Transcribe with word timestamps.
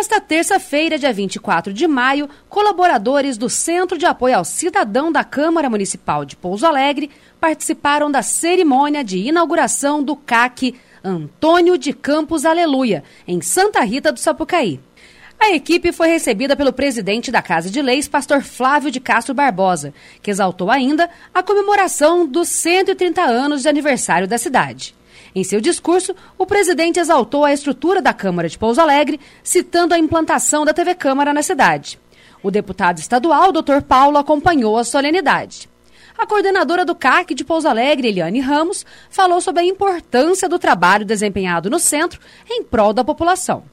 Nesta 0.00 0.18
terça-feira, 0.18 0.98
dia 0.98 1.12
24 1.12 1.74
de 1.74 1.86
maio, 1.86 2.26
colaboradores 2.48 3.36
do 3.36 3.50
Centro 3.50 3.98
de 3.98 4.06
Apoio 4.06 4.38
ao 4.38 4.46
Cidadão 4.46 5.12
da 5.12 5.22
Câmara 5.22 5.68
Municipal 5.68 6.24
de 6.24 6.36
Pouso 6.36 6.64
Alegre 6.64 7.10
participaram 7.38 8.10
da 8.10 8.22
cerimônia 8.22 9.04
de 9.04 9.18
inauguração 9.18 10.02
do 10.02 10.16
CAC 10.16 10.74
Antônio 11.04 11.76
de 11.76 11.92
Campos 11.92 12.46
Aleluia, 12.46 13.04
em 13.28 13.42
Santa 13.42 13.82
Rita 13.82 14.10
do 14.10 14.18
Sapucaí. 14.18 14.80
A 15.38 15.50
equipe 15.50 15.92
foi 15.92 16.08
recebida 16.08 16.56
pelo 16.56 16.72
presidente 16.72 17.30
da 17.30 17.42
Casa 17.42 17.68
de 17.68 17.82
Leis, 17.82 18.08
pastor 18.08 18.40
Flávio 18.40 18.90
de 18.90 19.00
Castro 19.00 19.34
Barbosa, 19.34 19.92
que 20.22 20.30
exaltou 20.30 20.70
ainda 20.70 21.10
a 21.34 21.42
comemoração 21.42 22.26
dos 22.26 22.48
130 22.48 23.20
anos 23.20 23.60
de 23.60 23.68
aniversário 23.68 24.26
da 24.26 24.38
cidade. 24.38 24.94
Em 25.34 25.44
seu 25.44 25.60
discurso, 25.60 26.14
o 26.36 26.44
presidente 26.44 26.98
exaltou 26.98 27.44
a 27.44 27.52
estrutura 27.52 28.02
da 28.02 28.12
Câmara 28.12 28.48
de 28.48 28.58
Pouso 28.58 28.80
Alegre, 28.80 29.20
citando 29.42 29.94
a 29.94 29.98
implantação 29.98 30.64
da 30.64 30.74
TV 30.74 30.94
Câmara 30.94 31.32
na 31.32 31.42
cidade. 31.42 31.98
O 32.42 32.50
deputado 32.50 32.98
estadual, 32.98 33.52
Dr. 33.52 33.82
Paulo, 33.86 34.18
acompanhou 34.18 34.76
a 34.76 34.84
solenidade. 34.84 35.68
A 36.18 36.26
coordenadora 36.26 36.84
do 36.84 36.94
CAC 36.94 37.34
de 37.34 37.44
Pouso 37.44 37.68
Alegre, 37.68 38.08
Eliane 38.08 38.40
Ramos, 38.40 38.84
falou 39.08 39.40
sobre 39.40 39.62
a 39.62 39.64
importância 39.64 40.48
do 40.48 40.58
trabalho 40.58 41.04
desempenhado 41.04 41.70
no 41.70 41.78
centro 41.78 42.20
em 42.48 42.62
prol 42.62 42.92
da 42.92 43.04
população. 43.04 43.64